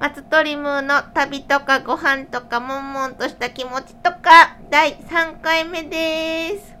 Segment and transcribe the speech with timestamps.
[0.00, 6.74] 松鳥ムーの旅とかご飯とか悶々とした気持ちとか第3回目です。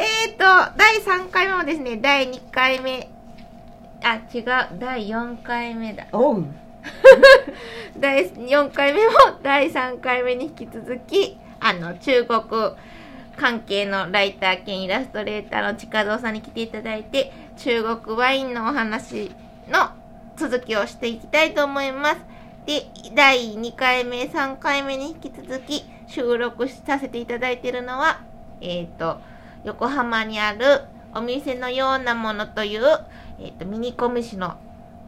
[0.00, 0.44] えーと、
[0.78, 3.10] 第3回目もですね、第2回目、
[4.02, 4.44] あ、違う、
[4.78, 6.06] 第4回目だ。
[6.10, 6.46] おう
[8.00, 9.12] 第4回目も
[9.42, 12.40] 第3回目に引き続き、あの、中国
[13.36, 19.30] 関係のライター兼イラストレーターの近蔵さんに来ていただいて、中国ワインのお話
[19.68, 19.90] の
[20.36, 22.20] 続きをしていきたいと思います。
[22.66, 28.20] で、第2回目、3回目に引き続き収録させていただいているのは、
[28.60, 29.20] えっ、と、
[29.64, 30.82] 横浜にある
[31.14, 32.82] お店のようなものという、
[33.40, 34.56] えっ、と、ミニコミ誌の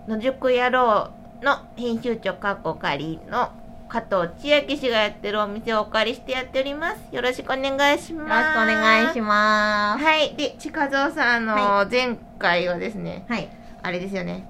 [0.07, 1.11] 野宿野郎
[1.43, 3.51] の編集長かっこ仮の
[3.89, 7.15] 加藤千秋氏がやってるお店をお借りしてやっております。
[7.15, 8.55] よろしくお願いしよろしくおます。
[8.67, 10.05] 願いします。
[10.05, 10.35] はい。
[10.35, 13.49] で、近蔵さん、あの、は前回はですね、はい。
[13.83, 14.45] あれですよね。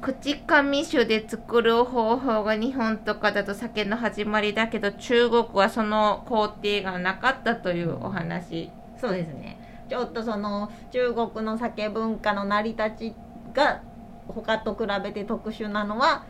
[0.00, 8.70] 口紙酒で作る方法が日本とかだと酒の始まりだけど中国はその工程がなかったというお話。
[8.96, 9.58] そうですね。
[9.88, 13.14] ちょっとその中国の酒文化の成り立ち
[13.52, 13.82] が
[14.28, 16.24] 他と比べて特殊なのは、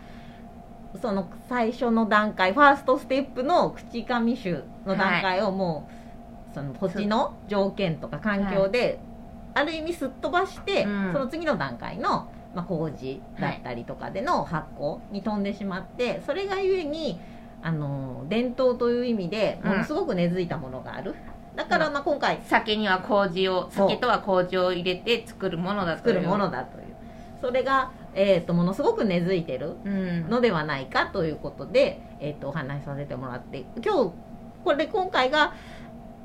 [1.01, 5.89] その最初の段階、ファーストステップの口紙酒の段階をも
[6.51, 9.01] う、その土地の条件とか環境で、
[9.55, 11.13] ある意味すっ飛ばして、うん。
[11.13, 17.21] その次の段階の、まあ、麹だったりとかでの発酵に飛んでしまってそれがゆえに
[17.63, 21.15] あの伝統という意味でものすごく根付いたものがある、
[21.57, 26.15] だからまあ今回酒には麹を、酒とは麹を入れて作るものだという。
[26.15, 26.87] 作るものだという。
[27.41, 30.29] それが、えー、とものすごく根付いてるうん。
[30.29, 34.13] のではないかということで、えー、とお話しさせてもらって今日
[34.65, 35.55] これ今回が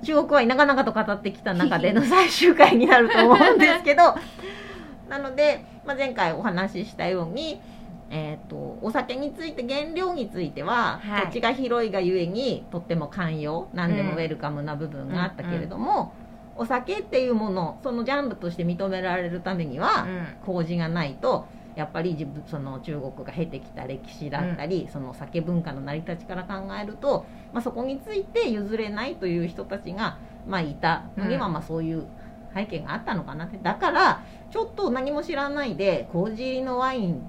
[0.03, 4.15] 中国は長々と語ってきた中での 最終回になると思うんですけど
[5.09, 7.61] なので、まあ、前回お話ししたように、
[8.09, 11.25] えー、とお酒について原料については、はい。
[11.27, 16.13] 土地が広いがゆえにとっても寛容何でもウェルカムな部分があったけれども、
[16.55, 20.27] お酒っていうものそのジャンルとして認められるためには、うん。
[20.45, 30.17] 麹がないとやっぱり自分その中国が経てきた歴史だったり、その酒文化の成り立ちから考えると、まあ、そこについて譲れないという人たちが、
[30.47, 31.03] まあ、いた。
[31.17, 31.53] のには、うん。
[31.53, 32.05] まあそういう
[32.53, 33.57] 背景があったのかなって。
[33.61, 37.21] だからちょっと何も知らないで麹入りのワイン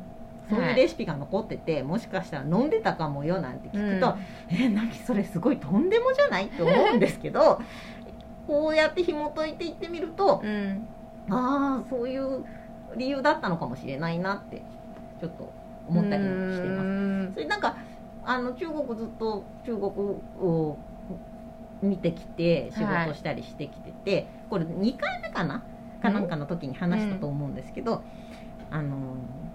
[0.51, 4.15] そういうレシピが残ってて、もしかしたら飲んでたかもよなんて聞くと、
[4.51, 6.49] え何それすごいとんでもじゃない？
[6.49, 7.63] って思うんですけど
[8.47, 10.87] こうやって紐解いていってみると、うん。
[11.31, 12.45] ああそういう
[12.97, 14.63] 理由だったのかもしれないなって
[15.21, 15.53] ちょっと
[15.89, 16.83] 思ったりもしていま
[17.29, 17.35] す。
[17.35, 17.77] それなんか
[18.25, 20.79] あの中国ずっと中国を
[21.83, 25.63] 見てきて仕事したりしてきてて、これ2回目かな？
[26.01, 28.03] かなんかの時に話したと思うんですけど、
[28.71, 28.97] あの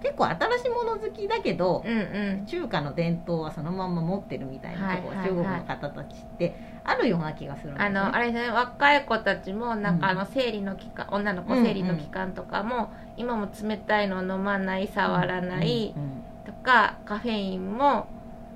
[0.01, 2.45] 結構新しいもの好きだけど、うんうん。
[2.45, 7.95] 中華の伝統はそのまんま持ってるみたいなところ、はいはいはい中国の方たちってあるような気がするんですあね。
[7.95, 16.09] のあれですね若い子たちもなんかうんあの生理の期間、女の子うんうん生理の期間とかも、今も冷たいの飲まない触らないうんうん
[16.45, 18.07] とか、カフェインも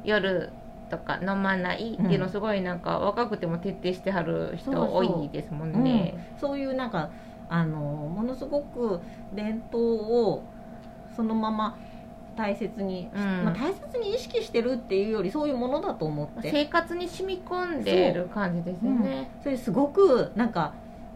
[0.03, 0.49] 夜
[0.89, 6.13] とか飲まないっていうのすごいなんか若くても徹底してはる人そうそう多いですもんね。
[6.15, 7.09] うんそういうなんか
[7.49, 8.99] あのものすごく
[9.33, 10.43] 伝統を
[11.15, 11.77] そのまま
[12.35, 13.43] 大切に、うん。
[13.45, 19.29] まあ、大切に意識してるっていうよりそういうものだと思って、生活に染み込んでる感じですよね。
[19.43, 20.73] それすごくなんか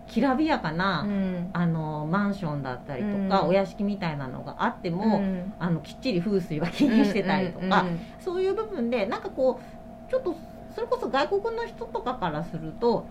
[0.07, 1.49] きらびやかうな、ん。
[1.53, 3.47] あのマンションだったりとか、うん。
[3.49, 5.53] お屋敷みたいなのがあっても、うん。
[5.59, 10.35] あのきっちり風水は気にしてたりとか、うんうんそういう部分でなんかこうちょっと
[10.75, 13.05] それこそ外国の人とかからすると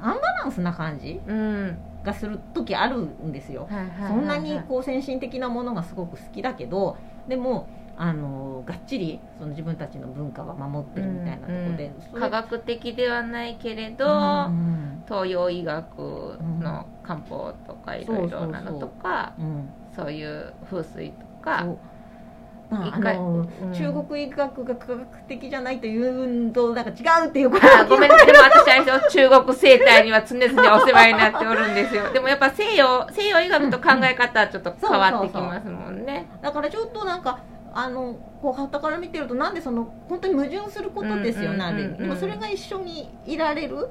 [0.00, 3.68] アンバランスな感じうんうんがする時あるんですよ。
[4.08, 6.96] そんなにこう先進的なものがすごく好きだけど
[7.28, 14.08] でもあのがっちりその自分たちの文化は守ってるみたいなところで、それ科学的ではないけれど、う
[14.48, 19.74] ん東洋医学の漢方とかいろいろなのとか、うん。
[19.94, 21.66] そういう風水とか
[22.70, 23.72] まあ、あのうん。
[23.72, 32.10] 中国医学が科学的じゃないというとなんか違うっていうことあごめんなさいでも私あれですよ中国生態には常々お世話になっておるんですよ。
[32.14, 36.28] でもやっぱ西洋西洋医学と考え方はちょっと変わってきますもんね。
[36.40, 37.40] だからちょっとなんか
[37.72, 41.98] あのこう旗から見てるとなんでその本当に矛盾することですよね、ある意味。
[41.98, 43.88] でもそれが一緒にいられる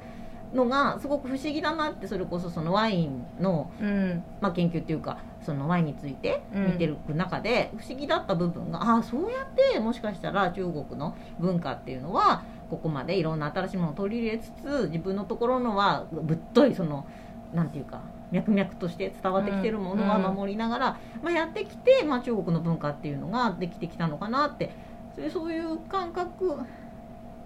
[0.54, 4.24] のがすごく不思議だなってそれこそそのワインの、うん。
[4.42, 17.06] まあ、研究っていうかそのワインについて見てる中で不思議だった部分が、ああそうやってもしかしたら中国の文化っていうのはここまでいろんな新しいものを取り入れつつ自分のところのはぶっといその
[17.54, 24.72] なんていうか脈々として伝わってきてるものは守りながら、まあ、やってきて、まあ、中国の文化っていうのができてきたのかなって。
[25.16, 26.54] そういうそういう感覚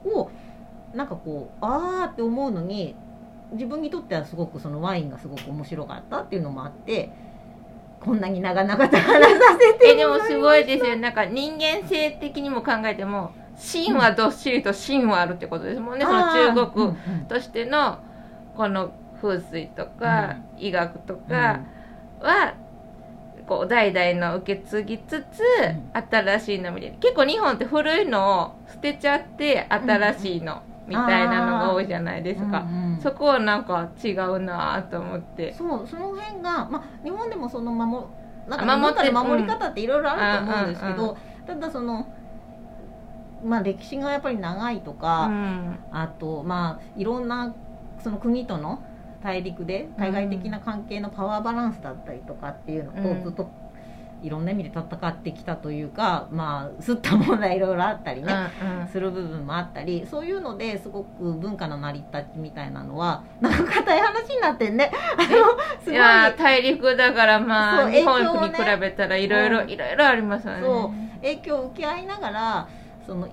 [0.05, 0.29] を
[0.93, 2.95] なんかこうああって思うのに
[3.53, 7.11] 自分にとってはすごくそのワインがすごく面白かったっていうのもあって
[7.99, 10.97] こんなに長々と話させてえでもすごいですよ。
[10.97, 16.95] なんか人間性的にも考えても芯はどっしりと芯はあるってことですもんね、その中国
[17.27, 17.99] としての
[18.57, 18.91] この
[19.21, 21.61] 風水とか医学とか
[22.19, 22.55] は、
[23.47, 25.43] こう代々の受け継ぎつつ、
[25.93, 26.95] 新しいの見れる。
[26.99, 35.53] 結構日本って古いのを捨てちゃって新しいのみたいなのが多いじゃないですか、うんうん、そこはなんか違うなと思って。
[35.53, 38.05] そうその辺が、まあ、日本でもその守
[38.47, 42.07] なんか守り方っていろいろあると思うんですけど、ただその
[43.43, 47.53] まあ歴史がやっぱり長いとか、うん、あとまあいろんな
[47.99, 48.83] その国との
[49.23, 53.49] 大陸で対外的な関係のパワーバランスだったりとかっていうのとずっと
[54.23, 64.91] いろんな意味で戦ってきたというかまあすった問題いろいろあったりね、うんうん、する部分もあったりそういうのですごく文化の成り立ちみたいなのはなんか硬い話になってんね。
[65.81, 70.61] すごいいや大陸だからまあ、ね、日本に比べたらいろいろいろいろありますよね。
[70.61, 72.67] そう影響を受け合いながら
[73.05, 73.27] その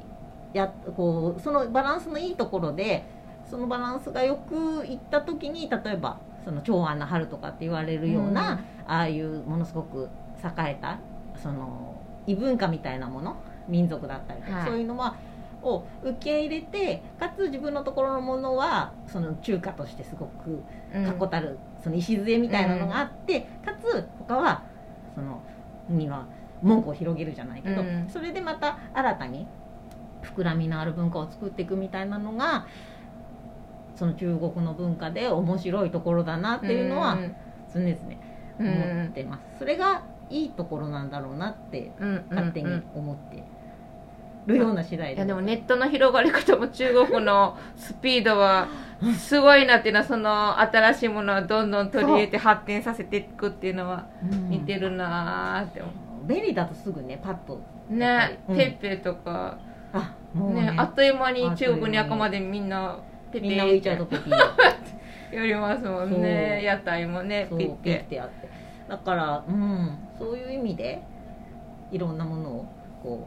[0.52, 3.04] やこうそのバランスのいいところで
[3.48, 8.58] そのバランスがよくいった時に例えばその長安の春とかって言われるような、うん、
[8.92, 10.08] ああいうものすごく
[10.44, 10.98] 栄えた
[11.36, 13.36] その異文化みたいなもの
[13.68, 15.16] 民族だったりとか、はい、そういうのは
[15.62, 24.62] を受け入れてかつ自分のところのものはその中華としてすごく確固たる、その礎みたいなのがあって、かつ他は
[25.14, 25.42] その
[25.88, 26.26] には
[26.62, 29.46] 門戸を広げるじゃないけど、それでまた新たに
[30.22, 32.66] 膨らみのある文化を作っていくみたいなのが
[33.94, 37.18] その中国の文化で面白いところだなっていうのは
[37.72, 37.96] 常々
[38.58, 39.58] 思ってます。
[39.58, 41.92] それがいいところなんだろうなって
[42.30, 43.42] 勝手に思って
[44.46, 48.68] るような次第で、いやでもネットの広がり方も中国のスピードは
[49.18, 54.06] すごいなっていうのはその新しいものをどんどん取り入れて発展させていくっていうのは
[54.48, 57.60] 似てるなって思う、うん、便利だとすぐねパッと
[57.90, 58.40] ね。
[58.46, 59.58] ペッペとか
[59.92, 61.54] あね、ね、あっという間に。
[61.56, 62.98] 中国に赤までみんな
[63.32, 64.38] ペペみんな浮いちゃうとペピや
[65.44, 66.62] りますもんね。
[66.62, 68.48] 屋台もねピッてあって
[68.90, 69.98] だからうん。
[70.18, 71.02] そういう意味で
[71.90, 72.66] いろんなものを
[73.02, 73.26] こ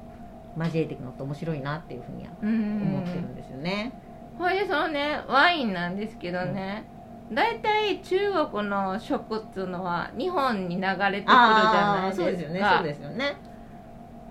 [0.56, 3.92] う交えていくのって面白いなっていうふうには思ってるんですよね。
[4.38, 6.86] ほいでそのねワインなんですけどね、
[7.32, 8.18] 大体中
[8.52, 12.26] 国の食っていうのは日本に流れてくるじゃないですか。
[12.26, 12.62] そうですよね。
[12.78, 13.38] そうですよね。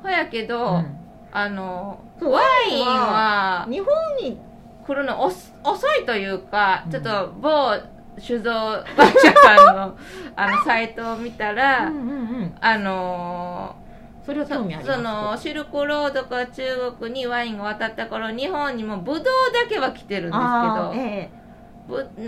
[0.03, 0.97] ほやけど、うん、
[1.33, 2.41] あのワ
[2.71, 3.89] インは日本
[4.21, 4.39] に
[4.87, 5.51] 来るの遅
[6.01, 7.77] いというか、ちょっと某
[8.19, 9.99] 酒造会社さんの
[10.37, 12.13] あのサイトを見たら、うんうんう
[12.45, 13.77] ん、あの
[14.25, 16.63] それは興味ありそのシルクロードから中
[16.99, 21.31] 国にワインが渡った頃日本にもブドウだけは来てるんですけど、え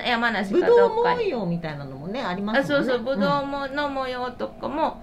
[0.01, 1.25] え、山梨かどっかに。
[1.25, 2.67] 模様みたいなのもねありますね。
[2.67, 5.03] そうそうブドウもの模様とかも、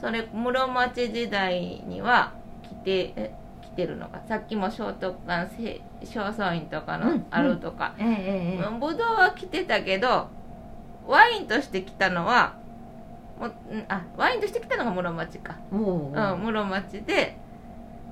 [0.00, 2.32] それ室町時代には
[2.62, 3.41] 来て来
[3.74, 4.20] てるのか。
[4.28, 5.48] さっきも聖徳館
[6.04, 7.94] 正倉院とかのあるとか、
[8.78, 10.28] ぶどうは来てたけど
[11.06, 12.54] ワインとして来たのは
[13.38, 13.50] も
[13.88, 16.12] あワインとして来たのが室町か、うん、
[16.44, 17.36] 室町で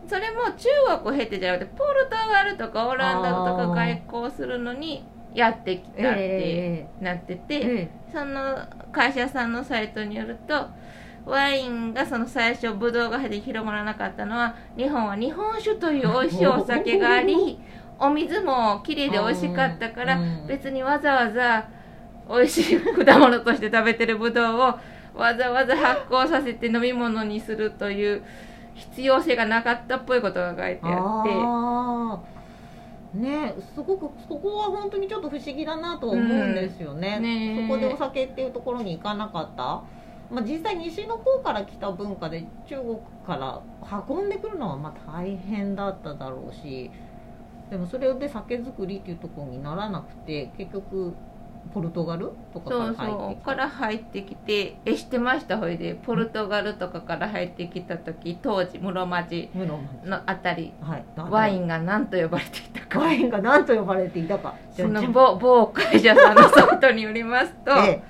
[0.08, 0.68] それも中
[1.04, 8.58] 国を経てじゃなくてポルトガルとかオランダとか外交するのにやってきたってなってて、えー、その
[8.90, 10.66] 会社さんのサイトによると
[11.26, 17.58] ワインがその最初ブドウが広まらなかったのは日本は日本酒という美味しいお酒があり
[17.98, 21.68] お水もきれいで美味しかったから、別にわざわざ
[22.26, 24.58] 美味しい果物として食べてるぶどうを
[25.14, 28.22] わざわざ発酵させて飲み物にするという
[28.74, 31.24] 必要性がなかったっぽいことが書いてあ
[32.18, 32.40] って。
[33.12, 37.16] ねすごくそこは本当にちょっと不思議だなと思うんですよね。
[37.16, 37.22] うん。
[37.24, 39.82] ね、そこでお酒っていうところに行かなかった、
[40.30, 43.60] まあ、実際西の方から来た文化で中国から
[44.08, 46.90] 運んでくるのはまあ大変だっただろうし
[47.68, 51.14] でもそれで酒造りっていうところにならなくて結局
[51.75, 55.58] ポルトガルとかから入ってそうから入ってきてえしてました？
[55.58, 59.50] ほいでポルトガルとかから入ってきた時当時室町
[60.04, 62.99] のあたり、はい、ワインが何と呼ばれていたか。
[62.99, 64.54] ワインが何と呼ばれていたか。
[64.72, 68.02] その某某会社さんのサイトによりますと、 ええ、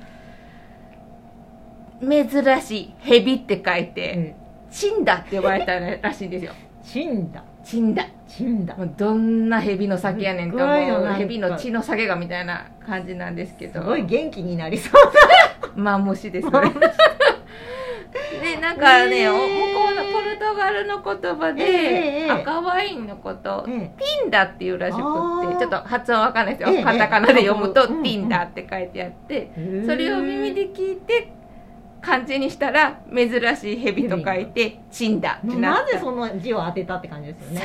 [2.00, 4.35] 珍しい「蛇」って書いて、え
[4.71, 6.52] 「チンダ」って呼ばれたらしいんですよ。
[6.83, 7.45] チンダ。
[7.62, 8.07] チンダ。
[8.26, 8.75] チンダ。
[8.97, 13.80] どんな蛇の酒やねんと思う蛇の血の酒がみたいな感じなんですけど。
[13.80, 15.04] すごい元気になりそう
[15.76, 15.92] な。
[15.95, 16.69] マムシですそれ
[18.42, 19.49] でなんかね、へーお向こ
[19.92, 25.49] うのポルトガルの言葉で、ええ赤ワインのこと、えティンダっていうらしくあー。
[25.50, 26.85] ってちょっと発音わかんないですよ、ええ。
[26.85, 31.33] カタカナで読むと、ティンダって書いてあって、えそれを耳で聞いて
[32.00, 37.62] 漢字にしたら珍しい蛇と書いてチンダってなぜその字を当てたって感じですよね。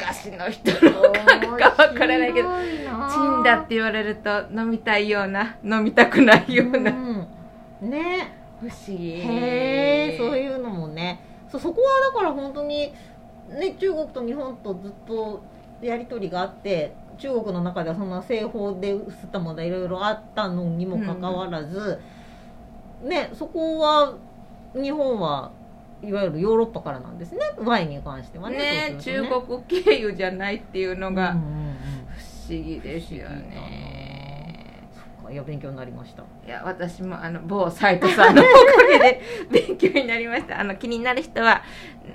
[0.00, 7.90] 昔の人の感かわからないけどチンダって言われると飲みたいような飲みたくないような、うん。
[7.90, 8.34] ね。
[8.60, 9.20] 不思議。
[9.20, 11.20] へえそういうのもね。
[11.50, 12.92] そうそこはだから本当に
[13.48, 15.42] ね中国と日本とずっと
[15.80, 22.00] やり取りがあって中国の中ではそんな製法で吸ったものいろいろあったのにもかかわらず、
[23.02, 24.14] ねそこは
[24.74, 25.52] 日本は
[26.02, 27.40] いわゆるヨーロッパからなんですね。
[27.58, 31.74] ワインに関してはねねそうする中国経由じゃないっていうのがうんうんうん。
[32.46, 36.22] 不思議ですよね、そっかいや勉強になりました。
[36.46, 39.20] いや私もあの某サイトさんのおかげで
[39.50, 40.60] 勉強になりました。
[40.60, 41.62] あの気になる人は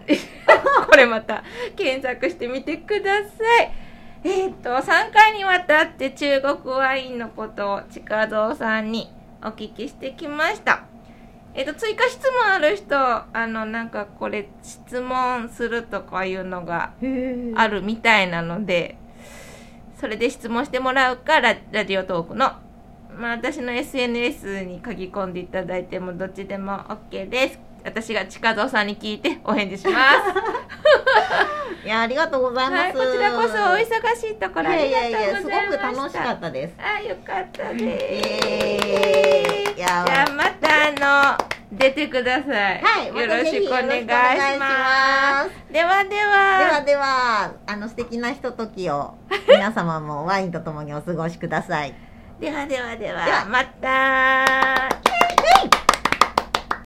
[0.88, 1.44] これまた
[1.76, 3.72] 検索してみてください。
[4.24, 10.84] えっ、と3回にわたって中国ワインのことを近蔵さんにお聞きしてきました。
[11.54, 16.94] えっ、と追加質問ある人あのなんかこれ質問するとかいうのが
[17.56, 18.98] あるみたいなので
[20.00, 22.52] それで質問してもらうかララジオトークの、
[23.18, 26.74] まあ、私の SNS に書き込んでいただいてもどっちでも
[27.12, 27.60] OK です。
[27.84, 29.98] 私が近蔵さんに聞いてお返事します
[31.86, 35.10] いやありがとうございます、はいこちらこそお忙しいところありがとうございました。
[35.10, 36.76] いやいやいやすごく楽しかったです。
[36.78, 38.06] あよかったイです。
[38.06, 39.78] エーイ。
[39.78, 44.06] いやじゃあまたあの出てください、はいよろしくお願いし
[44.60, 45.50] ます。
[45.50, 49.16] すではででははではあの素敵なひとときを
[49.48, 51.94] 皆様もワインとともにお過ごしください。
[52.40, 53.46] で はではではでは。
[53.46, 54.90] また